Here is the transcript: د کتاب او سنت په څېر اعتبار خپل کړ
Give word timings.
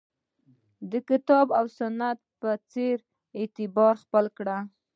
د 0.91 0.93
کتاب 1.09 1.47
او 1.59 1.65
سنت 1.77 2.19
په 2.41 2.51
څېر 2.71 2.97
اعتبار 3.39 3.93
خپل 4.03 4.25
کړ 4.37 4.47